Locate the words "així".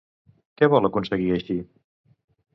1.37-1.59